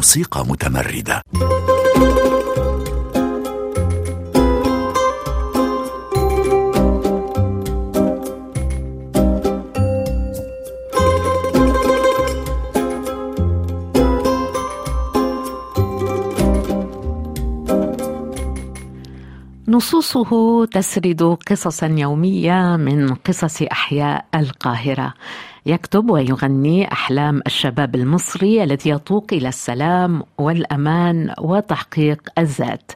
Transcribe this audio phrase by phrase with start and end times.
[0.00, 1.22] موسيقى متمردة.
[19.68, 25.14] نصوصه تسرد قصصا يومية من قصص أحياء القاهرة.
[25.66, 32.92] يكتب ويغني أحلام الشباب المصري الذي يتوق إلى السلام والأمان وتحقيق الذات.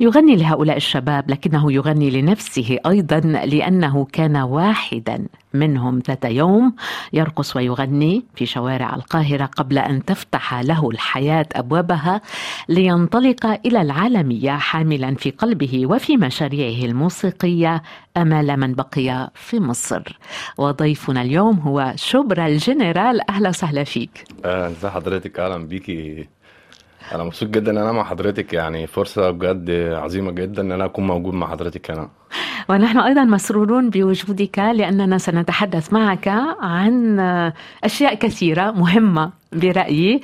[0.00, 6.74] يغني لهؤلاء الشباب لكنه يغني لنفسه أيضا لأنه كان واحدا منهم ذات يوم
[7.12, 12.20] يرقص ويغني في شوارع القاهرة قبل أن تفتح له الحياة أبوابها
[12.68, 17.82] لينطلق إلى العالمية حاملا في قلبه وفي مشاريعه الموسيقية
[18.16, 20.18] أمال من بقي في مصر.
[20.58, 24.24] وضيفنا اليوم هو شبرا الجنرال أهلا وسهلا فيك.
[24.44, 26.28] ازي حضرتك أهلا بيكي
[27.12, 28.52] أنا مبسوط جدا إن أنا مع حضرتك.
[28.52, 32.08] يعني فرصة بجد عظيمة جدا إن أنا أكون موجود مع حضرتك هنا
[32.68, 36.28] ونحن أيضا مسرورون بوجودك لأننا سنتحدث معك
[36.60, 37.20] عن
[37.84, 40.20] أشياء كثيرة مهمة برأيي.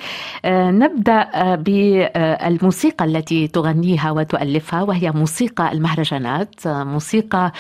[0.47, 6.55] نبدأ بالموسيقى التي تغنيها وتؤلفها وهي موسيقى المهرجانات.
[6.67, 7.53] موسيقى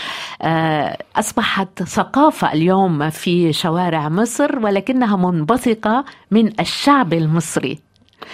[1.16, 7.83] أصبحت ثقافة اليوم في شوارع مصر ولكنها منبثقة من الشعب المصري.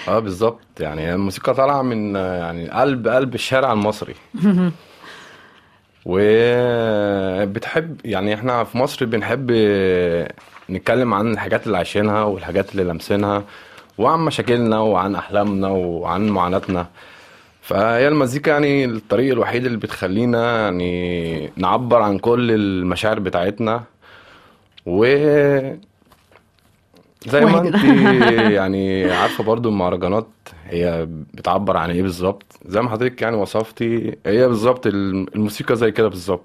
[0.09, 0.81] آه بالظبط.
[0.81, 4.15] يعني الموسيقى طالعة من يعني قلب قلب الشارع المصري.
[6.07, 9.51] وبتحب يعني إحنا في مصر بنحب
[10.71, 13.45] نتكلم عن الحاجات اللي عايشينها والحاجات اللي لامسينها
[13.99, 16.87] وعن مشاكلنا وعن أحلامنا وعن معاناتنا.
[17.63, 23.83] فهي المزيكا يعني الطريق الوحيد اللي بتخلينا يعني نعبر عن كل المشاعر بتاعتنا.
[24.87, 25.05] و
[27.27, 27.75] زي ما انت
[28.59, 30.29] يعني عارفة برضو المهرجانات
[30.67, 36.09] هي بتعبر عن إيه بالظبط؟ زي ما حضرتك يعني وصفتي هي بالظبط الموسيقى زي كده
[36.09, 36.45] بالظبط.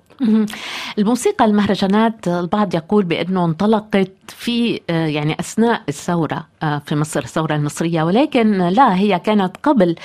[0.99, 6.47] الموسيقى المهرجانات البعض يقول بأنه انطلقت في يعني أثناء الثورة
[6.85, 9.95] في مصر الثورة المصرية ولكن لا هي كانت قبل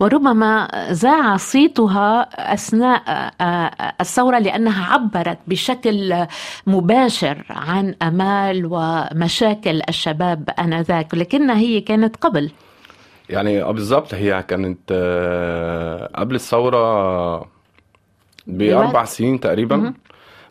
[0.00, 2.20] وربما زاع صيتها
[2.54, 3.02] أثناء
[4.00, 6.26] الثورة لأنها عبرت بشكل
[6.66, 12.50] مباشر عن أمال ومشاكل الشباب آنذاك لكنها هي كانت قبل.
[13.30, 14.14] يعني بالظبط.
[14.14, 14.92] هي كانت
[16.14, 17.46] قبل الثورة
[18.46, 19.94] بأربع سنين تقريبا.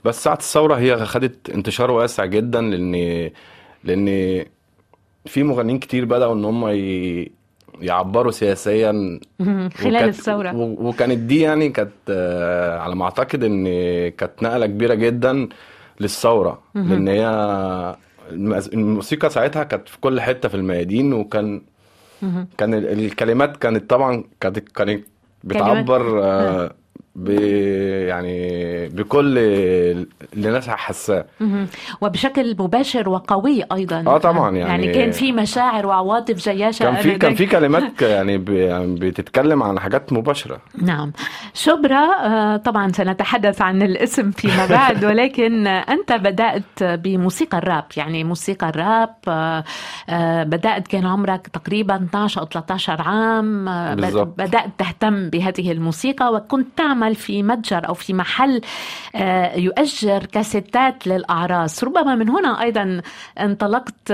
[0.06, 3.29] بس ساعة الثورة هي خدت انتشار واسع جدا لأن
[3.84, 4.45] لأن
[5.25, 7.31] في مغنيين كتير بدأوا إن هم ي...
[7.81, 9.19] يعبروا سياسيا.
[9.75, 10.53] خلال الثورة.
[10.56, 12.09] وكانت دي يعني كانت
[12.81, 13.66] على ما أعتقد إن
[14.09, 15.50] كانت نقلة كبيرة جدا
[16.00, 16.61] للثورة.
[16.75, 17.25] لأن هي
[18.73, 21.61] الموسيقى ساعتها كانت في كل حتة في الميادين وكان
[22.57, 25.06] كان الكلمات كانت طبعا كانت كانت
[25.44, 26.74] بتعبر آه
[27.16, 27.30] ب
[28.09, 28.50] يعني
[28.90, 31.25] بكل اللي الناس حاساه
[32.02, 34.03] وبشكل مباشر وقوي أيضا.
[34.08, 38.38] آه طبعا يعني يعني كان في مشاعر وعواطف جياشة كان في كان في كلمات يعني
[38.96, 40.62] بتتكلم عن حاجات مباشرة.
[40.81, 41.12] نعم.
[41.53, 47.86] شبرا طبعا سنتحدث عن الاسم فيما بعد ولكن أنت بدأت بموسيقى الراب.
[47.97, 49.16] يعني موسيقى الراب
[50.50, 53.66] بدأت كان عمرك تقريبا 12 أو 13 عام
[53.96, 54.34] بالزبط.
[54.38, 58.62] بدأت تهتم بهذه الموسيقى وكنت تعمل في متجر أو في محل
[59.56, 61.84] يؤجر كاسيتات للأعراس.
[61.84, 63.02] ربما من هنا أيضا
[63.40, 64.12] انطلقت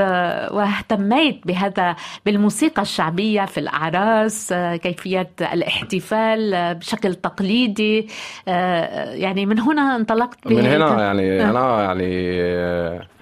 [0.52, 1.96] واهتميت بهذا
[2.26, 8.08] بالموسيقى الشعبية في الأعراس كيفية الاحتفال بشكل تقليدي.
[8.48, 13.16] يعني من هنا انطلقت من هنا يعني أنا يعني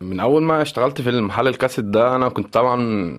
[0.00, 3.18] من أول ما اشتغلت في المحل الكاسيت ده أنا كنت طبعا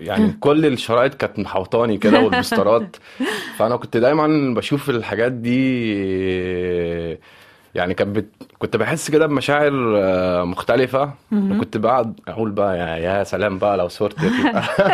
[0.00, 2.96] يعني كل الشرائط كانت محوطاني كده والبوسترات.
[3.58, 5.92] فأنا كنت دايما بشوف الحاجات دي
[7.74, 8.26] يعني كانت بت...
[8.58, 9.72] كنت بحس كده بمشاعر
[10.44, 11.10] مختلفة.
[11.32, 14.30] وكنت بقعد أقول بقى يا, يا سلام بقى لو صورتي.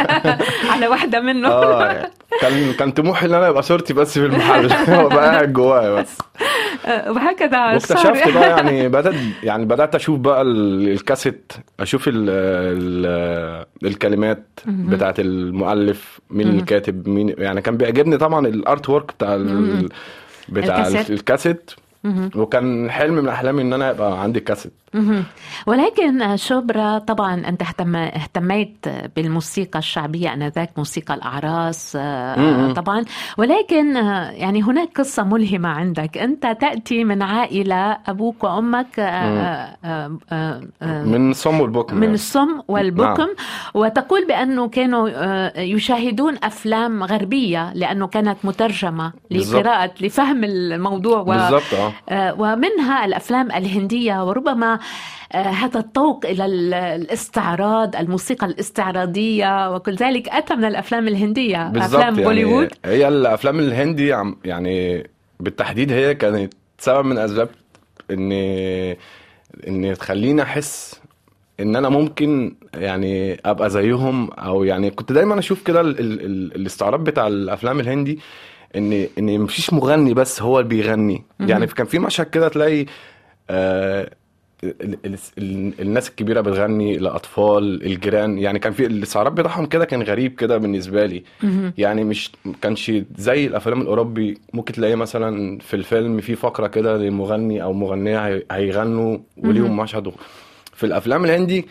[0.73, 2.11] على واحدة منه آه
[2.41, 4.67] كان كان طموحي إن أنا ابقى صورتي بس في المحل.
[5.05, 6.19] وابقى قاعد جوايا بس.
[6.87, 7.59] وهكذا.
[7.73, 16.21] واكتشفت بقى يعني بدات يعني بدأت أشوف بقى الكاسيت أشوف ال ال الكلمات بتاعت المؤلف
[16.31, 19.89] مين اللي كاتب مين يعني كان بيعجبني طبعا الأرت وورك بتاع ال
[20.49, 21.71] بتاع الكاسيت.
[22.37, 24.73] وكان حلم من أحلامي إن أنا يبقى عندي كاسيت.
[25.67, 33.05] ولكن شبرا طبعا أنت اهتميت بالموسيقى الشعبية آنذاك موسيقى الأعراس آه، طبعا.
[33.39, 36.19] ولكن آه، يعني هناك قصة ملهمة عندك.
[36.19, 40.19] أنت تأتي من عائلة أبوك وأمك آه،
[40.83, 43.23] من الصم والبكم من الصم والبكم.
[43.23, 43.35] نعم.
[43.75, 45.09] وتقول بأنه كانوا
[45.61, 51.25] يشاهدون أفلام غربية لأنه كانت مترجمة لقراءة لفهم الموضوع و...
[51.25, 51.92] بالزبط.
[52.13, 54.79] ومنها الأفلام الهندية وربما
[55.33, 56.45] آه، هذا الطوق إلى
[56.95, 64.17] الاستعراض الموسيقى الاستعراضية وكل ذلك أتى من الأفلام الهندية أفلام يعني بوليوود هي الأفلام الهندي
[64.45, 65.07] يعني
[65.41, 67.49] بالتحديد هي كانت سبب من أسباب
[68.11, 68.33] ان
[69.69, 71.01] ان تخليني أحس
[71.61, 77.81] إن أنا ممكن يعني أبقى زيهم أو يعني كنت دايما أشوف كده الاستعراض بتاع الأفلام
[77.81, 78.19] الهندي
[78.77, 81.23] إن إن مفيش مغني بس هو اللي بيغني.
[81.41, 82.87] يعني كان في مشهد كده تلاقي
[83.51, 84.11] آه
[85.81, 88.39] الناس الكبيرة بتغني لأطفال الجيران.
[88.39, 91.23] يعني كان في الاستعراض بتاعهم كده كان غريب كده بالنسبة لي.
[91.79, 92.33] يعني مش
[92.63, 94.39] كانش زي الأفلام الأوروبي.
[94.55, 100.13] ممكن تلاقي مثلا في الفيلم في فقرة كده لمغني أو مغنية هيغنوا وليهم مشهد.
[100.75, 101.67] في الأفلام الهندي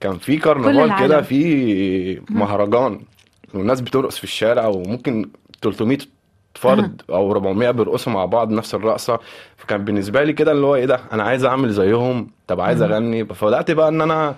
[0.00, 3.00] كان في كرنفال كده في مهرجان.
[3.54, 5.28] والناس بترقص في الشارع وممكن
[5.62, 5.98] 300
[6.54, 9.18] فرد أو 400 بيرقصوا مع بعض نفس الرقصة.
[9.56, 12.30] فكان بالنسبة لي كده اللي هو إيه ده أنا عايز أعمل زيهم.
[12.46, 13.24] طب عايز أغني.
[13.26, 14.34] فبدأت بقى إن أنا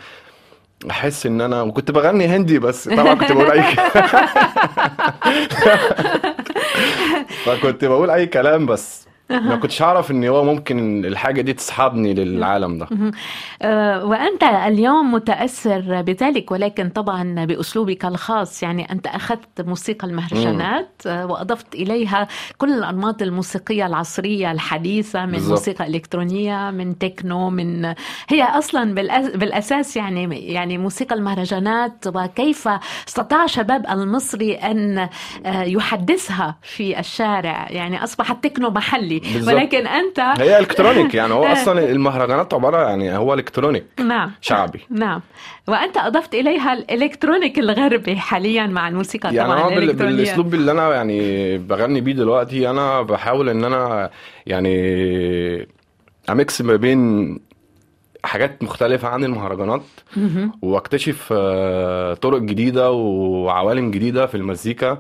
[0.91, 3.65] أحس إن أنا وكنت بغني هندي بس طبعا كنت بقول أي
[7.45, 9.06] فكنت بقول أي كلام بس.
[9.31, 12.89] ما كنتش أعرف إن هو ممكن الحاجة دي تسحبني للعالم ده.
[13.63, 21.27] آه، وأنت اليوم متأثر بذلك ولكن طبعا بأسلوبك الخاص يعني أنت أخذت موسيقى المهرجانات آه،
[21.27, 22.29] وأضفت إليها
[22.59, 25.51] كل الأنماط الموسيقية العصرية الحديثة من بالزبط.
[25.51, 27.85] موسيقى إلكترونية من تكنو من
[28.29, 28.95] هي أصلا
[29.35, 32.07] بالأساس يعني يعني موسيقى المهرجانات.
[32.07, 32.69] وكيف
[33.09, 34.99] استطاع شباب المصري أن
[35.47, 39.16] آه، يحدثها في الشارع؟ يعني أصبحت تكنو محلي.
[39.19, 39.55] بالزبط.
[39.55, 41.35] ولكن أنت هي إلكترونيك يعني.
[41.35, 44.33] هو أصلا المهرجانات عبارة يعني هو إلكترونيك نعم.
[44.41, 44.81] شعبي.
[44.91, 45.21] نعم.
[45.69, 51.59] وأنت أضفت إليها الإلكترونيك الغربي حاليا مع الموسيقى يعني طبعا يعني بالأسلوب اللي أنا يعني
[51.59, 54.11] بغني بيه دلوقتي أنا بحاول إن أنا
[54.47, 55.69] يعني
[56.31, 57.39] أميكس ما بين
[58.25, 59.83] حاجات مختلفة عن المهرجانات
[60.63, 64.99] وأكتشف آه، طرق جديدة وعوالم جديدة في المزيكا.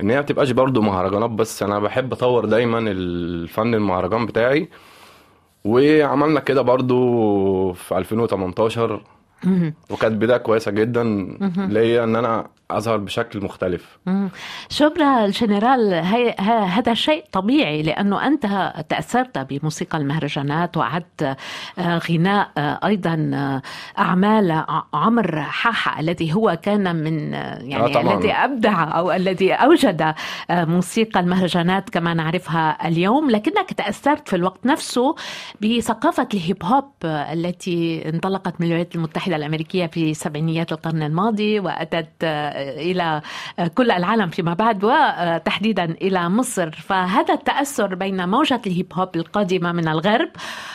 [0.00, 1.62] إن هي ما تبقاش برضه مهرجانات بس.
[1.62, 4.68] أنا بحب أطور دايما الفن المهرجان بتاعي.
[5.64, 9.02] وعملنا كده برضه في 2018
[9.90, 11.04] وكانت بداية كويسة جدا
[11.56, 13.98] ليا إن أنا أظهر بشكل مختلف.
[14.68, 15.94] شبرا الجنرال
[16.46, 21.36] هذا شيء طبيعي لأنه أنت تأثرت بموسيقى المهرجانات وعدت
[21.78, 23.62] آه، غناء آه، أيضا آه،
[23.98, 30.14] أعمال عمر حاحه الذي هو كان من يعني آه الذي أبدع أو الذي أوجد
[30.50, 33.30] موسيقى المهرجانات كما نعرفها اليوم.
[33.30, 35.14] لكنك تأثرت في الوقت نفسه
[35.60, 42.24] بثقافة الهيب هوب التي انطلقت من الولايات المتحدة الأمريكية في سبعينيات القرن الماضي وأتت
[42.58, 43.22] إلى
[43.74, 46.70] كل العالم فيما بعد وتحديدا إلى مصر.
[46.70, 50.28] فهذا التأثر بين موجة الهيب هوب القادمة من الغرب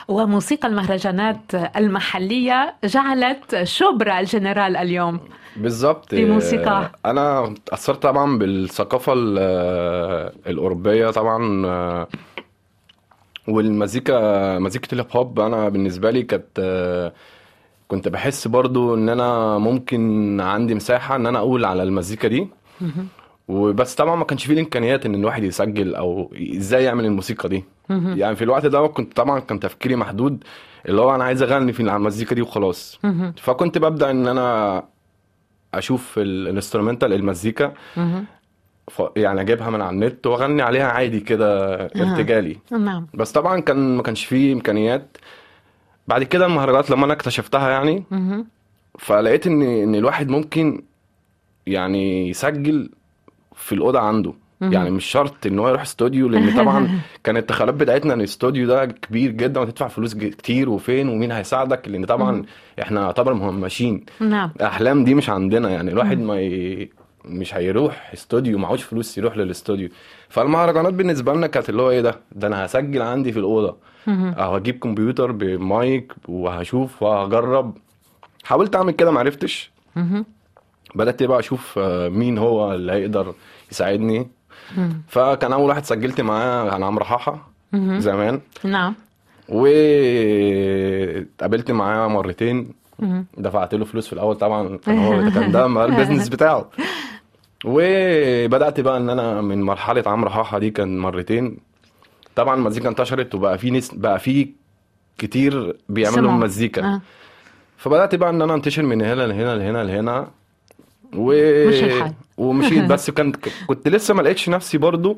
[0.07, 5.19] وموسيقى المهرجانات المحلية جعلت شبرا الجنرال اليوم
[5.57, 6.13] بالظبط.
[6.13, 6.91] موسيقى.
[7.06, 9.13] أنا تاثرت طبعا بالثقافة
[10.47, 11.65] الأوروبية طبعا
[13.47, 16.59] والمزيكا مزيكة الهيب هوب أنا بالنسبة لي كانت
[17.94, 22.47] كنت بحس برضو إن أنا ممكن عندي مساحة إن أنا أقول على المزيكا دي.
[23.47, 27.64] وبس طبعا ما كانش فيه الإمكانيات إن الواحد يسجل أو إزاي يعمل الموسيقى دي.
[27.90, 30.44] يعني في الوقت ده كنت طبعا كان تفكيري محدود
[30.90, 33.00] اللي هو أنا عايز أغني في المزيكا دي وخلاص.
[33.38, 34.83] فكنت ببدأ إن أنا
[35.73, 37.73] أشوف الإنسترومنتال المزيكا.
[39.16, 42.57] يعني أجيبها من على النت وأغني عليها عادي كده ارتجالي.
[42.71, 43.07] نعم.
[43.14, 45.18] بس طبعا كان ما كانش فيه إمكانيات
[46.07, 48.04] بعد كده المهرجانات لما أنا اكتشفتها يعني
[49.00, 50.83] فلقيت إن إن الواحد ممكن
[51.68, 52.90] يعني يسجل
[53.56, 54.33] في الأوضة عنده.
[54.62, 58.86] يعني مش شرط إن هو يروح استوديو لأن طبعا كانت التخيلات بتاعتنا إن الاستوديو ده
[58.86, 62.44] كبير جدا وتدفع فلوس كتير وفين ومين هيساعدك لأن طبعا
[62.81, 64.06] إحنا يعتبر مهمشين.
[64.19, 64.52] نعم.
[64.56, 65.92] الأحلام دي مش عندنا يعني.
[65.92, 66.90] الواحد ما ي...
[67.25, 69.89] مش هيروح استوديو معهوش فلوس يروح للاستوديو.
[70.30, 73.75] فالمهرجانات بالنسبة لنا كانت اللي هو إيه ده؟ ده أنا هسجل عندي في الأوضة.
[74.07, 77.77] أهو أجيب كمبيوتر بمايك وهشوف وهجرب.
[78.44, 79.71] حاولت أعمل كده معرفتش.
[80.95, 83.33] بدأت بقى أشوف آه، مين هو اللي هيقدر
[83.71, 84.27] يساعدني.
[85.07, 87.49] فكان أول واحد سجلت معاه كان عمرو حاحة
[87.97, 88.42] زمان.
[88.63, 88.95] نعم.
[90.63, 92.73] واتقابلت معاه مرتين.
[93.37, 94.77] دفعت له فلوس في الأول طبعا.
[94.77, 96.69] كان هو كان ده البيزنس بتاعه.
[97.63, 101.57] وبدأت بقى إن أنا من مرحلة عمرو حاحة دي كان مرتين.
[102.35, 104.49] طبعا المزيكا انتشرت وبقى في ناس بقى في
[105.17, 106.31] كتير بيعملوا.
[106.31, 106.85] مزيكا.
[106.85, 107.01] آه.
[107.77, 110.27] فبدأت بقى إن أنا انتشر من هنا لهنا لهنا لهنا.
[111.15, 111.33] و...
[112.37, 113.31] ومشيت بس كان
[113.67, 115.17] كنت لسه ما لقيتش نفسي برضو.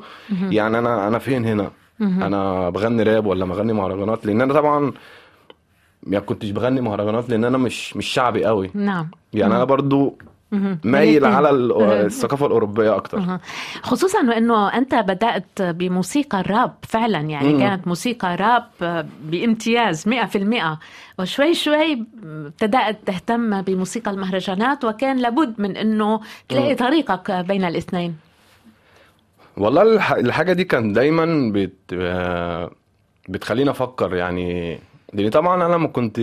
[0.49, 1.71] يعني أنا أنا فين هنا؟
[2.01, 4.91] أنا بغني راب ولا بغني مهرجانات؟ لأن أنا طبعا
[6.03, 8.71] ما كنتش بغني مهرجانات لأن أنا مش مش شعبي قوي.
[8.73, 9.11] نعم.
[9.33, 10.17] يعني أنا برضو.
[10.83, 11.25] مايل.
[11.25, 13.37] على ال- الثقافة الأوروبية أكتر.
[13.83, 17.59] خصوصا وانه أنت بدأت بموسيقى الراب فعلا يعني مم.
[17.59, 18.63] كانت موسيقى راب
[19.23, 20.77] بامتياز 100%
[21.19, 28.15] وشوي شوي ابتدأت تهتم بموسيقى المهرجانات وكان لابد من إنه تلاقي طريقك بين الاثنين
[29.57, 31.73] والله الح- الحاجة دي كان دايما بت...
[31.93, 32.71] آه،
[33.29, 34.79] بتخليني أفكر يعني
[35.13, 36.21] لأن طبعا أنا لما كنت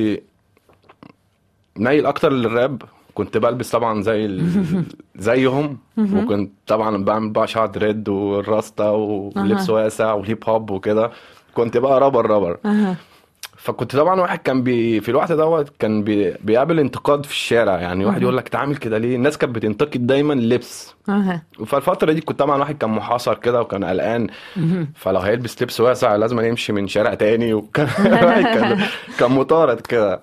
[1.77, 2.83] مايل أكتر للراب
[3.15, 4.43] كنت بلبس طبعا زي ال...
[5.17, 11.11] زيهم وكنت طبعا بعمل بقى شعر dread والراستا ولبس واسع والهيب هوب وكده.
[11.55, 12.59] كنت بقى rapper rapper.
[13.57, 17.81] فكنت طبعا واحد كان بي في الوقت دوت كان بي بيقابل انتقاد في الشارع.
[17.81, 21.43] يعني واحد يقول لك تعمل كده ليه؟ الناس كانت بتنتقد دايما اللبس أها.
[21.67, 24.27] فالفترة دي كنت طبعا واحد كان محاصر كده وكان قلقان.
[24.95, 27.55] فلو هيلبس لبس واسع لازم يمشي من شارع تاني.
[27.59, 27.87] وكان
[28.55, 28.81] كان,
[29.19, 30.23] كان مطارد كده.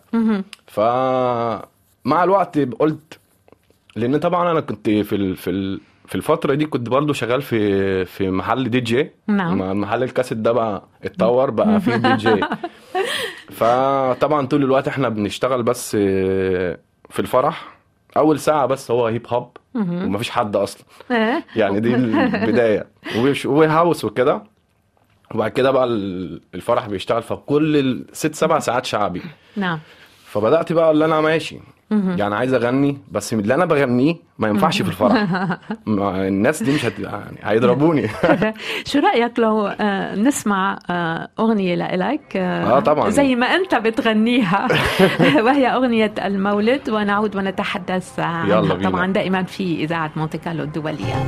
[0.68, 0.80] ف
[2.10, 3.20] مع الوقت قلت
[3.96, 5.36] لأن طبعا أنا كنت في ال...
[5.36, 5.82] في ال...
[6.08, 9.12] في الفترة دي كنت برضو شغال في في محل دي جي.
[9.28, 9.82] نعم.
[9.82, 12.42] محل الكاسيت ده بقى اتطور بقى فيه دي جي.
[13.60, 15.92] فطبعا طول الوقت إحنا بنشتغل بس
[17.10, 17.78] في الفرح.
[18.18, 20.84] أول ساعة بس هو هيب هوب ومفيش حد أصلا.
[21.12, 22.88] إيه؟ يعني دي البداية.
[23.46, 24.44] وهاوس وكده.
[25.36, 27.22] وبعد كده بقى ال- الفرح بيشتغل.
[27.24, 29.22] فكل الست سبع ساعات شعبي.
[29.56, 29.80] نعم.
[30.26, 31.60] فبدأت بقى اللي أنا ماشي.
[31.92, 35.26] يعني عايز أغني بس اللي أنا بغنيه ما ينفعش في الفرح.
[35.88, 37.00] الناس دي مش هت...
[37.00, 38.08] يعني هيضربوني.
[38.90, 43.10] شو رأيك لو آه، نسمع آه، أغنية لإلك؟ آه، آه، طبعاً.
[43.10, 44.68] زي ما أنت بتغنيها.
[45.46, 48.58] وهي أغنية المولد ونعود ونتحدث عنها.
[48.58, 48.90] يلا بينا.
[48.90, 51.26] طبعا دائما في إذاعة مونتي كارلو الدولية.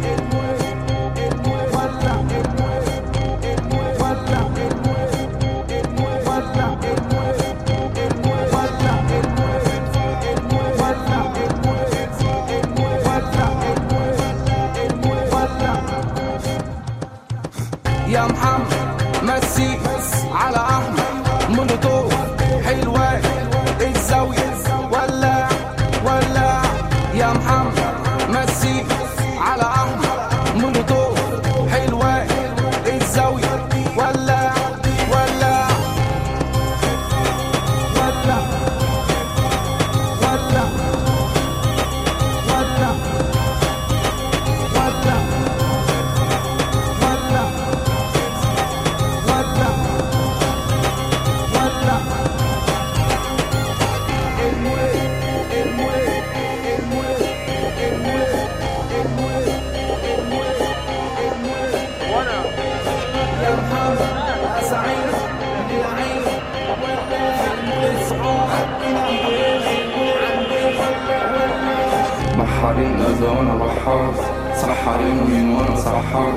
[74.92, 76.34] سحارين مين وأنا سحار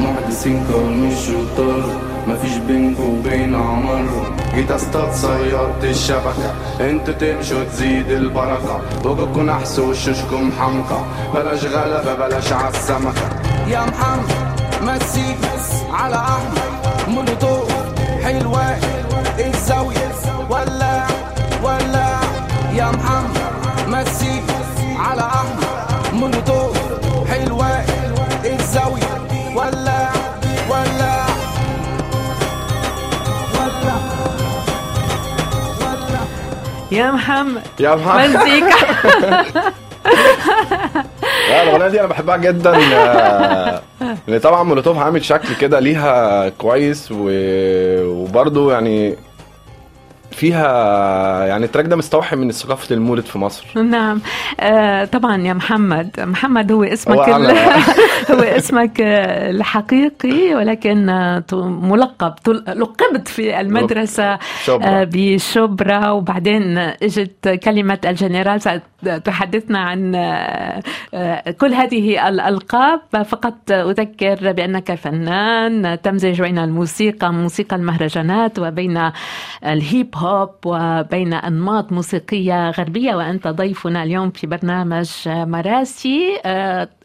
[0.00, 1.84] محدثين كون مش شطار
[2.26, 4.04] مفيش بينكو وبين عمر
[4.54, 6.54] جيت اصطاد صيادت الشبكة.
[6.80, 8.80] أنتوا تمشوا تزيد البركة.
[9.04, 11.00] وجهكم نحس وشوشكم حمقى.
[11.34, 13.26] بلاش غلبة بلاش عالسمكة.
[13.68, 14.32] يا محمد
[14.82, 15.34] مسي
[15.92, 17.08] على أحمد.
[17.08, 17.72] مولوتوف
[18.24, 18.76] حلوة
[19.38, 20.12] الزاوية.
[20.50, 21.06] ولا
[21.62, 22.08] ولا.
[22.74, 23.36] يا محمد
[23.88, 24.42] مسي
[24.98, 25.63] على أحمد.
[36.94, 38.76] يا محمد يا محمد مزيكا
[41.50, 42.76] لا الأغنية دي أنا بحبها جدا.
[42.94, 43.80] آه،
[44.28, 47.28] لأن طبعا مولوتوف عامل شكل كده ليها كويس و...
[48.06, 49.16] وبرضه يعني
[50.34, 53.82] فيها يعني ال track ده مستوحي من ثقافة المولد في مصر.
[53.82, 54.20] نعم.
[54.60, 56.20] آه طبعا يا محمد.
[56.20, 57.46] محمد هو اسمك هو ال...
[58.30, 61.06] هو اسمك الحقيقي ولكن
[61.82, 62.34] ملقب
[62.68, 64.86] لقبت في المدرسة شبرا.
[64.86, 66.10] آه، بشبرا.
[66.10, 70.14] وبعدين إجت كلمة الجنرال ستحدثنا عن
[71.14, 73.00] آه، كل هذه الألقاب.
[73.26, 79.10] فقط أذكر بأنك فنان تمزج بين الموسيقى موسيقى المهرجانات وبين
[79.66, 80.23] الهيب هوب.
[80.64, 86.40] وبين أنماط موسيقية غربية وأنت ضيفنا اليوم في برنامج مراسي.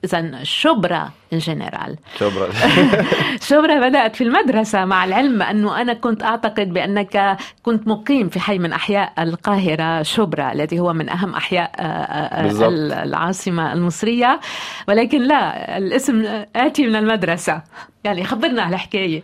[0.03, 2.49] إذا شبرا الجنرال شبرا.
[3.49, 8.59] شبرا بدأت في المدرسة مع العلم أنه أنا كنت أعتقد بأنك كنت مقيم في حي
[8.59, 13.03] من أحياء القاهرة شبرا الذي هو من أهم أحياء آه، آه،.
[13.03, 14.39] العاصمة المصرية.
[14.87, 17.61] ولكن لا الاسم آتي من المدرسة.
[18.03, 19.23] يعني خبرنا على الحكاية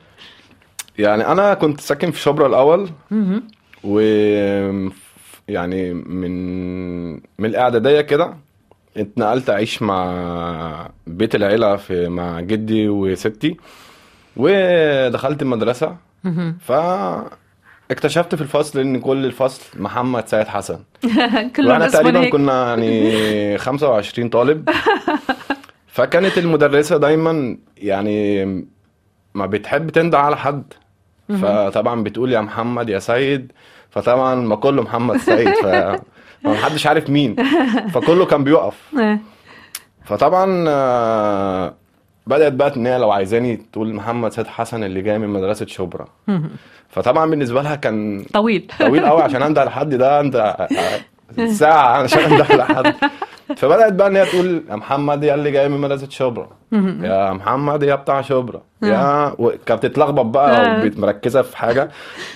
[0.98, 2.90] يعني أنا كنت ساكن في شبرا الأول.
[3.12, 3.44] مهم.
[3.86, 4.00] و
[5.48, 6.32] يعني من
[7.14, 8.34] من الاعداديه كده
[8.98, 13.58] اتنقلت أعيش مع بيت العيلة في مع جدي وستي
[14.38, 15.96] ودخلت المدرسة.
[16.60, 16.72] ف
[17.92, 20.80] اكتشفت في الفصل إن كل الفصل محمد سيد حسن.
[21.60, 24.70] وإحنا اسمهم تقريبا هيك كنا يعني 25 طالب.
[25.88, 28.46] فكانت المدرسة دايما يعني
[29.34, 30.74] ما بتحب تندع على حد.
[31.42, 33.52] فطبعا بتقول يا محمد يا سيد
[33.96, 35.66] فطبعا ما كله محمد سيد ف
[36.48, 37.36] حدش عارف مين
[37.94, 39.20] فكله كان بيقف آه.
[40.06, 41.74] فطبعا آه،
[42.28, 46.06] بدأت بقى إن هي لو عايزاني تقول محمد سيد حسن اللي جاي من مدرسة شبرا.
[46.90, 50.68] فطبعا بالنسبة لها كان طويل طويل قوي عشان انده لحد ده أنت
[51.60, 52.96] ساعة عشان انده لحد
[53.58, 56.50] فبدأت بقى إن هي تقول يا محمد يا اللي جاي من مدرسة شبرا.
[57.02, 58.62] يا محمد يا بتاع شبرا.
[58.84, 60.92] يا و- كانت بتتلخبط بقى آه.
[60.98, 61.90] ومركزة في حاجة.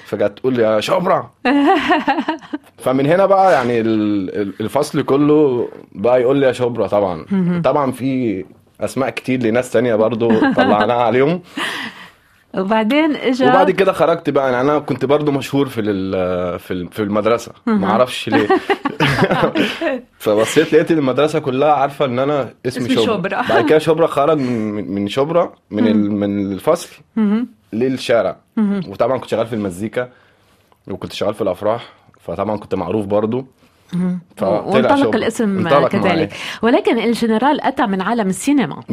[0.05, 1.29] فكانت تقول يا شبرا.
[2.83, 7.25] فمن هنا بقى يعني ال- ال- الفصل كله بقى يقول لي يا شبرا طبعا.
[7.63, 8.45] طبعا في
[8.81, 11.41] أسماء كتير لناس تانية برضو طلعناها عليهم.
[12.57, 15.81] وبعدين اجى وبعد كده خرجت بقى يعني أنا كنت برضو مشهور في
[16.59, 17.51] في في المدرسة.
[17.65, 18.47] ما أعرفش ليه.
[20.19, 23.15] فبصيت لقيت المدرسة كلها عارفة إن أنا اسمي اسمي شبرا.
[23.17, 23.41] شبرا.
[23.49, 26.89] بعد كده شبرا خرج من من- شبرا من من الفصل.
[27.73, 28.37] للشارع.
[28.87, 30.09] وطبعا كنت شغال في المزيكا
[30.87, 33.47] وكنت شغال في الأفراح فطبعا كنت معروف برضو.
[34.41, 35.15] وانطلق.
[35.15, 36.29] الاسم انطلق كذلك معايا.
[36.61, 38.83] ولكن الجنرال أتى من عالم السينما.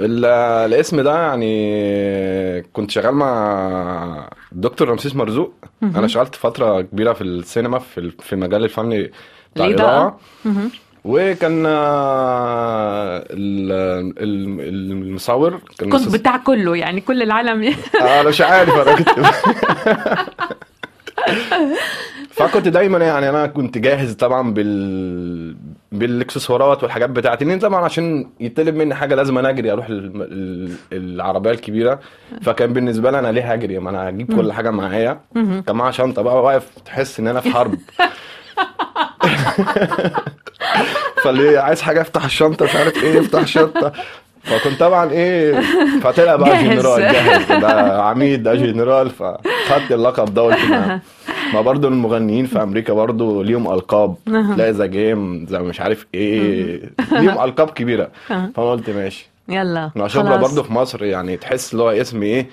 [0.00, 0.24] ال-
[0.72, 5.52] الاسم ده يعني كنت شغال مع الدكتور رمسيس مرزوق
[5.82, 9.10] أنا اشتغلت فترة كبيرة في السينما في في المجال الفني
[9.54, 9.66] بتاع.
[9.66, 10.18] الإضاءة.
[11.04, 17.62] وكان آه، ال- ال- المصور كان كنت بتاع كله يعني كل العالم
[18.00, 19.08] آه، أنا مش عارف أنا كنت
[22.36, 25.56] فكنت دايما يعني أنا كنت جاهز طبعا بال
[25.92, 27.44] بالإكسسوارات والحاجات بتاعتي.
[27.44, 30.22] لأن طبعا عشان يطلب مني حاجة لازم أنا أجري أروح ال...
[30.22, 30.70] ال...
[30.92, 32.00] العربية الكبيرة.
[32.42, 35.20] فكان بالنسبة لي أنا ليه هجري ما أنا هجيب كل حاجة معايا.
[35.34, 37.74] كان معايا شنطة بقى واقف تحس إن أنا في حرب.
[41.22, 43.92] فاللي عايز حاجة؟ افتح الشنطة مش عارف إيه افتح الشنطة.
[44.46, 45.60] فكنت طبعا إيه
[46.00, 46.64] فطلع بقى.
[46.64, 47.60] جنرال جاهز.
[47.62, 50.58] ده عميد ده جنرال فخدت اللقب ده قلت
[51.54, 54.14] ما برضه المغنيين في أمريكا برضه ليهم ألقاب.
[54.26, 56.80] تلاقي The Game زي مش عارف إيه
[57.12, 58.10] ليهم ألقاب كبيرة.
[58.28, 59.28] فأنا قلت ماشي.
[59.48, 60.36] يلا شبرا.
[60.36, 62.46] برضه في مصر يعني تحس اللي هو اسم إيه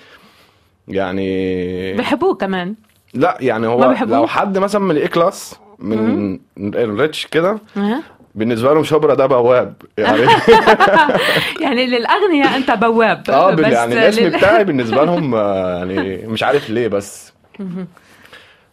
[0.88, 2.76] يعني بحبوه كمان.
[3.14, 7.60] لا يعني هو بيحبوه؟ لو حد مثلا من ال A class من ال rich كده.
[8.36, 10.22] بالنسبة لهم شبرا ده بواب يعني.
[11.62, 16.44] يعني للأغنياء أنت بواب آه بال- يعني الاسم لل- بتاعي بالنسبة لهم آه، يعني مش
[16.44, 17.34] عارف ليه بس.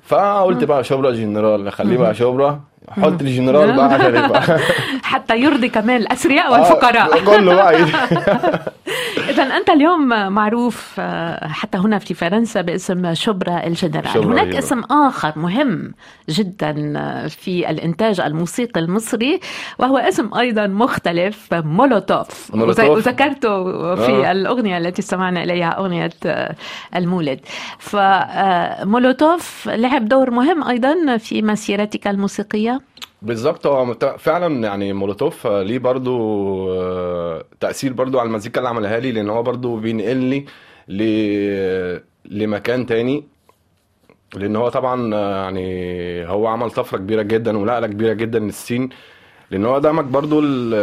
[0.03, 2.61] فقلت بقى شبرا جنرال اخليه بقى شبرا.
[2.89, 4.59] حط لي جنرال بقى عشان يبقى.
[5.03, 7.25] حتى يرضي كمان الاثرياء آه، والفقراء.
[7.25, 7.77] كله بقى.
[9.31, 14.09] اذا أنت اليوم معروف آه، حتى هنا في فرنسا باسم شبرا الجنرال.
[14.09, 14.57] شبرا هناك الجنرال.
[14.65, 15.93] اسم آخر مهم
[16.29, 19.41] جدا آه، في الإنتاج الموسيقي المصري
[19.79, 22.55] وهو اسم أيضا مختلف مولوتوف.
[22.55, 22.89] مولوتوف.
[22.89, 23.65] وذكرته
[23.95, 24.33] في آه.
[24.33, 26.11] الأغنية التي استمعنا إليها أغنية
[26.97, 27.41] المولد.
[27.79, 32.70] فمولوتوف لعب دور مهم أيضا في مسيرتك الموسيقية.
[33.23, 36.17] بالظبط هو فعلا يعني مولوتوف ليه برضو
[36.73, 40.47] آه، تأثير برضو على المزيكا اللي عملها لي لأن هو برضو بينقلني
[40.89, 41.03] ل...
[42.25, 43.25] لمكان تاني.
[44.37, 48.89] لأن هو طبعا آه، يعني هو عمل طفرة كبيرة جدا ونقلة كبيرة جدا للسين.
[49.51, 50.75] لأن هو دمج برضو ال...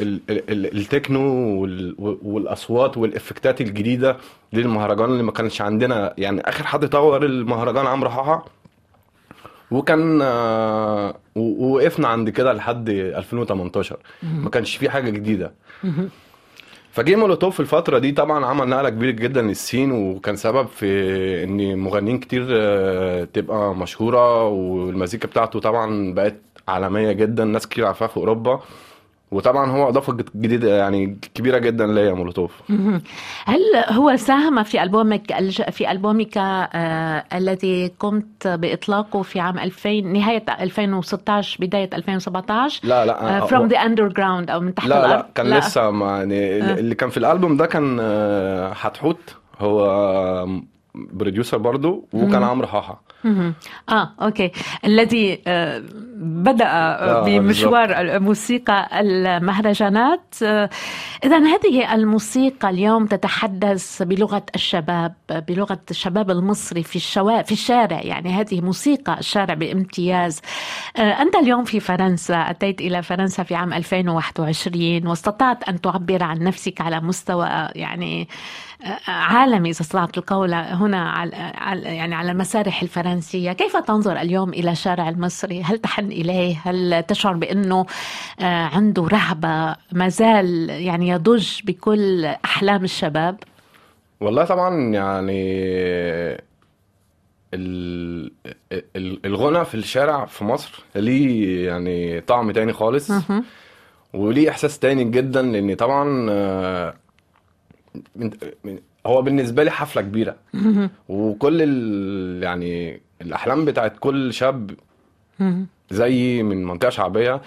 [0.00, 0.20] ال...
[0.30, 0.78] ال...
[0.78, 1.20] التكنو
[1.62, 1.94] وال...
[2.22, 4.16] والأصوات والإفكتات الجديدة
[4.52, 6.14] للمهرجان اللي ما كانش عندنا.
[6.18, 8.44] يعني آخر حد طور المهرجان عمرو حاحة.
[9.72, 15.52] وكان آه، ووقفنا عند كده لحد 2018 ما كانش في حاجة جديدة.
[16.90, 20.86] فجه مولوتوف في الفترة دي طبعا عمل نقلة كبيرة جدا للسين وكان سبب في
[21.44, 26.36] إن مغنيين كتير آه، تبقى مشهورة والمزيكا بتاعته طبعا بقت
[26.68, 27.44] عالمية جدا.
[27.44, 28.60] ناس كتير عارفاها في أوروبا.
[29.32, 32.52] وطبعا هو إضافة جديدة يعني كبيرة جدا ليا مولوتوف.
[33.46, 40.00] هل هو ساهم في ألبومك الج- في ألبومك آه الذي قمت بإطلاقه في عام 2000
[40.12, 45.06] نهاية 2016 بداية 2017 لا لا آه هو- From the Underground أو من تحت لا
[45.06, 45.28] الأرض؟ لا.
[45.34, 49.86] كان لسه ما يعني اللي كان في الألبوم ده كان آه، حتحوت هو
[50.94, 53.02] بروديوسر برضو وكان عمرو حاحة.
[53.88, 54.50] آه أوكي.
[54.84, 55.82] الذي آه،
[56.22, 60.34] بدأ آه، آه، بمشوار الموسيقى المهرجانات.
[61.24, 65.14] اذا هذه الموسيقى اليوم تتحدث بلغة الشباب
[65.48, 68.00] بلغة الشباب المصري في الشوارع في الشارع.
[68.02, 70.40] يعني هذه موسيقى الشارع بامتياز.
[70.96, 76.38] آه، أنت اليوم في فرنسا أتيت إلى فرنسا في عام 2021 واستطعت أن تعبر عن
[76.38, 78.28] نفسك على مستوى يعني
[79.08, 81.30] عالمي إذا استطعت القول هنا على
[81.84, 87.32] يعني على المسارح الفرنسية، كيف تنظر اليوم إلى الشارع المصري؟ هل تحن إليه؟ هل تشعر
[87.32, 87.86] بأنه
[88.40, 93.36] آه، عنده رهبة ما زال يعني يضج بكل أحلام الشباب؟
[94.20, 95.42] والله طبعا يعني
[97.54, 98.32] ال-
[98.96, 103.10] ال- الغنى في الشارع في مصر ليه يعني طعم تاني خالص.
[104.14, 106.94] وليه إحساس تاني جدا لأن طبعا آه،
[108.16, 108.30] من-
[108.64, 110.36] من- هو بالنسبة لي حفلة كبيرة.
[111.08, 114.70] وكل ال يعني الأحلام بتاعت كل شاب
[115.40, 115.66] مهم.
[115.90, 117.40] زي من منطقة شعبية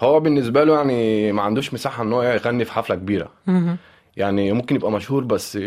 [0.00, 3.30] هو بالنسبة له يعني ما عندوش مساحة إن هو يغني في حفلة كبيرة.
[4.16, 5.58] يعني ممكن يبقى مشهور بس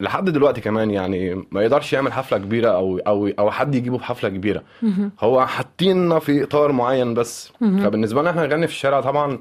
[0.00, 4.04] لحد دلوقتي كمان يعني ما يقدرش يعمل حفلة كبيرة أو أو أو حد يجيبه في
[4.04, 4.62] حفلة كبيرة.
[5.20, 7.52] هو حاطيننا في إطار معين بس.
[7.60, 9.38] فبالنسبة لنا إحنا نغني في الشارع طبعا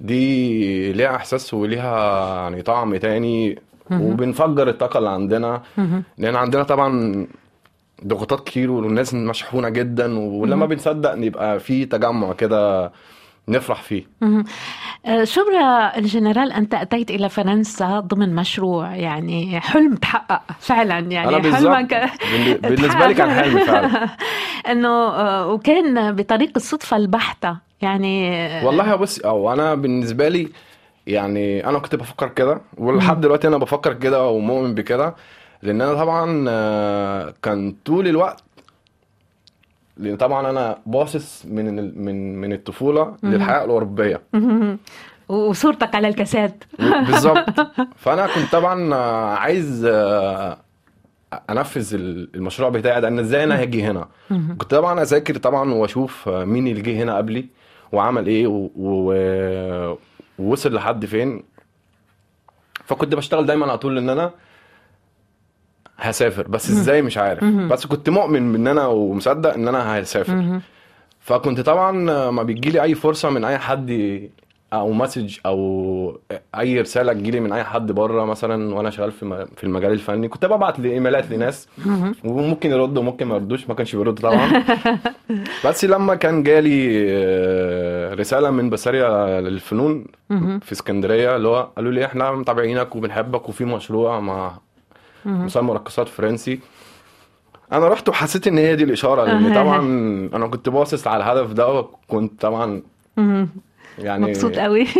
[0.00, 3.58] دي ليها إحساس وليها يعني طعم تاني.
[3.90, 5.62] وبنفجر الطاقة اللي عندنا.
[6.18, 7.26] لأن عندنا طبعا
[8.06, 12.92] ضغوطات كتير والناس مشحونة جدا ولما بنصدق ان يبقى في تجمع كده
[13.48, 14.04] نفرح فيه.
[15.06, 21.72] آه، شبرا الجنرال أنت أتيت إلى فرنسا ضمن مشروع يعني حلم تحقق فعلا يعني بالظبط
[21.74, 21.94] حلمك
[22.32, 24.08] بالن- بالنسبة لي كان حلم فعلا.
[24.70, 30.48] إنه آه، وكان بطريق الصدفه البحتة يعني آه، والله بص أو أنا بالنسبة لي
[31.06, 35.14] يعني أنا كنت بفكر كده ولحد دلوقتي أنا بفكر كده ومؤمن بكده
[35.62, 38.42] لأن أنا طبعا آه، كان طول الوقت
[39.96, 44.20] لأن طبعا أنا باصص من ال- من من الطفولة للحياة الاوروبيه
[45.28, 46.64] وصورتك على الكاسات.
[46.78, 47.44] بالظبط.
[48.04, 50.58] فأنا كنت طبعا آه، عايز آه،
[51.50, 54.08] أنفذ ال- المشروع بتاعي ده إن إزاي أنا هاجي هنا.
[54.58, 57.46] كنت طبعا أذاكر طبعا وأشوف آه، مين اللي جه هنا قبلي
[57.92, 59.96] وعمل إيه و- و-
[60.38, 61.42] ووصل لحد فين.
[62.84, 64.30] فكنت بشتغل دايما على طول إن أنا
[65.98, 66.48] هسافر.
[66.48, 67.44] بس إزاي؟ مش عارف.
[67.44, 70.60] بس كنت مؤمن ان أنا ومصدق إن أنا هسافر.
[71.20, 71.92] فكنت طبعا
[72.30, 73.90] ما بيجيلي أي فرصة من أي حد
[74.74, 76.20] أو مسج أو
[76.58, 80.44] أي رسالة تجيلي من أي حد بره مثلا وأنا شغال في في المجال الفني كنت
[80.46, 81.68] ببعت إيميلات لناس.
[82.24, 84.64] وممكن يردوا وممكن ما يردوش ما كانش بيرد طبعا.
[85.66, 90.04] بس لما كان جالي آه، رسالة من بساريا للفنون
[90.60, 94.52] في اسكندرية اللي هو قالوا لي إحنا متابعينك وبنحبك وفي مشروع مع
[95.24, 96.60] مسمى رقصات فرنسي.
[97.72, 99.78] أنا رحت وحسيت إن هي دي الإشارة لأن طبعا
[100.34, 102.82] أنا كنت باصص على الهدف ده وكنت طبعا
[103.98, 104.86] يعني مبسوط قوي.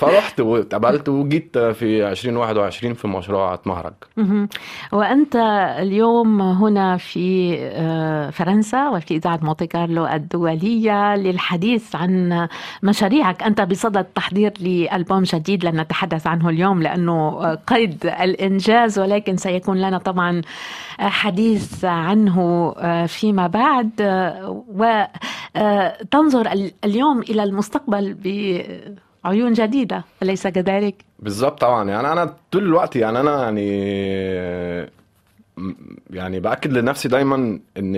[0.00, 3.92] فرحت واتقبلت وجيت في 2021 في مشروع اتمهرج.
[4.16, 4.48] مهم.
[4.92, 5.36] وأنت
[5.78, 12.48] اليوم هنا في آه، فرنسا وفي إذاعة مونتي كارلو الدولية للحديث عن
[12.82, 13.42] مشاريعك.
[13.42, 19.76] أنت بصدد تحضير لألبوم جديد لن نتحدث عنه اليوم لأنه آه، قيد الإنجاز ولكن سيكون
[19.80, 20.42] لنا طبعا
[21.00, 22.74] آه، حديث عنه
[23.06, 23.90] فيما بعد.
[24.76, 28.14] وتنظر اليوم إلى المستقبل
[29.24, 31.90] بعيون جديدة أليس كذلك؟ بالظبط طبعا.
[31.90, 33.70] يعني أنا طول الوقت يعني أنا يعني
[36.10, 37.96] يعني بأكد لنفسي دايما إن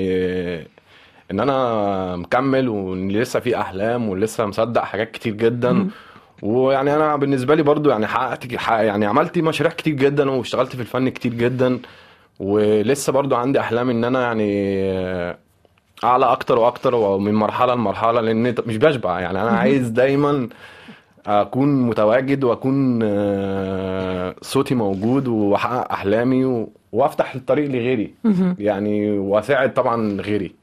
[1.31, 5.89] إن أنا مكمل وإن لسه في أحلام ولسه مصدق حاجات كتير جدا.
[6.43, 10.81] ويعني أنا بالنسبة لي برضو يعني حققت حقق- يعني عملت مشاريع كتير جدا واشتغلت في
[10.83, 11.79] الفن كتير جدا.
[12.41, 14.53] ولسه برضو عندي أحلام إن أنا يعني
[16.05, 19.21] أعلى أكتر وأكتر ومن مرحلة لمرحلة لأن مش بشبع.
[19.21, 20.49] يعني أنا عايز دايما
[21.27, 28.15] أكون متواجد وأكون آه، صوتي موجود وأحقق أحلامي وأفتح الطريق لغيري
[28.59, 30.55] يعني وأساعد طبعا غيري.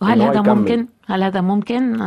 [0.00, 0.54] وهل هذا يكمل.
[0.54, 2.02] ممكن؟ هل هذا ممكن؟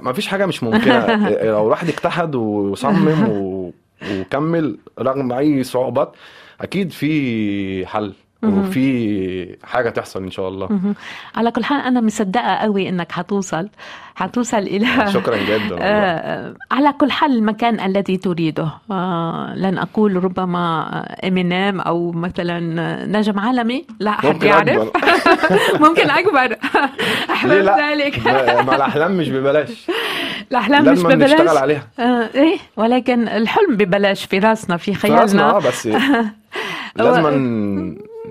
[0.00, 1.06] ما فيش حاجة مش ممكنة
[1.50, 3.72] لو الواحد اجتهد وصمم و...
[4.12, 6.12] وكمل رغم أي صعوبات
[6.60, 10.68] أكيد في حل وفي حاجة تحصل إن شاء الله.
[11.36, 13.68] على كل حال أنا مصدقة قوي إنك حتوصل
[14.14, 15.76] حتوصل إلى شكرا جدا.
[15.80, 18.68] آه، على كل حال المكان الذي تريده.
[18.90, 20.88] آه، لن أقول ربما
[21.24, 22.60] إمينيم أو مثلا
[23.06, 24.68] نجم عالمي لا ممكن يعرف.
[24.68, 24.90] أكبر.
[25.88, 26.10] ممكن
[27.30, 28.26] أحبب لا؟ ذلك.
[28.66, 29.86] ما الأحلام مش ببلاش.
[30.50, 31.30] الأحلام مش ببلاش.
[31.32, 31.86] نشتغل عليها.
[31.98, 35.88] آه إيه ولكن الحلم ببلاش في رأسنا في في رأسنا آه خيالنا بس
[36.96, 37.26] لازم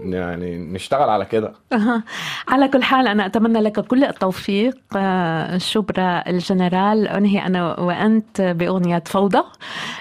[0.04, 1.54] يعني نشتغل على كده.
[2.52, 9.04] على كل حال أنا أتمنى لك كل التوفيق آه، شبرا الجنرال أنهي أنا وأنت بأغنية
[9.06, 9.44] فوضى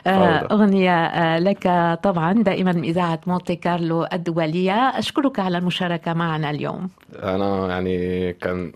[0.06, 0.54] آه، فوضى.
[0.54, 1.62] أغنية آه، لك
[2.02, 6.88] طبعا دائما من إذاعة مونتي كارلو الدولية أشكرك على المشاركة معنا اليوم
[7.22, 8.72] أنا يعني كان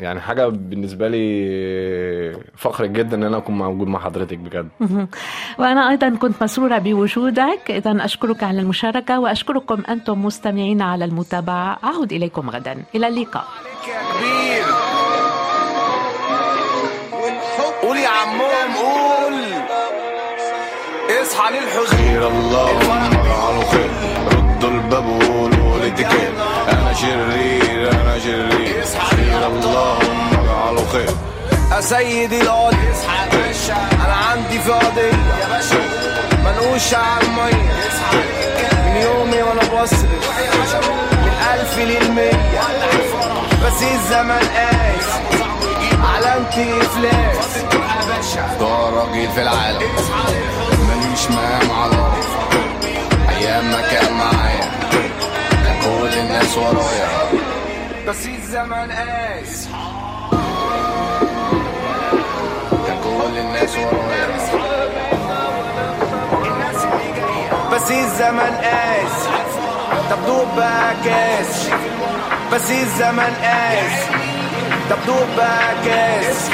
[0.00, 4.68] يعني حاجة بالنسبة لي فخر جدا إن أنا أكون موجود مع حضرتك بجد.
[4.80, 5.08] مهم.
[5.58, 11.78] وأنا أيضا كنت مسرورة بوجودك إذا أشكرك على المشاركة وأشكركم أنتم مستمعين على المتابعة.
[11.84, 12.82] أعود إليكم غدا.
[12.94, 13.44] إلى اللقاء.
[13.88, 14.64] يا كبير
[17.82, 19.34] قول يا عمهم قول.
[21.22, 21.96] اصحى للحزن.
[21.96, 23.90] خير اللهم على خير.
[24.32, 25.55] ردوا الباب وقولوا
[25.86, 26.32] لي تكير
[26.68, 31.10] أنا شرير أنا شرير خير اللهم على خير.
[31.72, 35.02] يا سيدي القاضي اصحى يا باشا أنا عندي في قضيه
[35.40, 35.80] يا باشا
[36.44, 37.72] منقوش على المية.
[38.86, 40.02] من يومي وأنا بصرف.
[41.12, 42.60] من ألف للمية.
[43.66, 45.08] بس الزمن قاس
[46.14, 47.64] علامتي افلاس
[48.60, 49.90] ده راجل في العالم.
[50.88, 52.12] ماليش مقام على
[53.36, 54.70] أيام ما كان معايا.
[55.86, 57.08] كل الناس ورايا.
[58.08, 59.68] بس الزمن قاس
[62.86, 64.26] كان كل الناس ورايا.
[67.72, 69.28] بس الزمن قاس
[70.10, 71.68] طب دوب بقى كاس.
[72.52, 73.98] بس الزمن قاس
[74.90, 76.50] طب دوب بقى كاس.